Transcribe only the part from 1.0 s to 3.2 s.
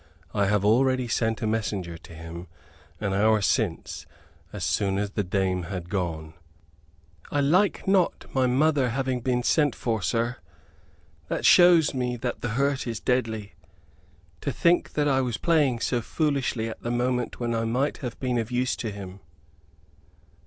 sent a messenger to him, an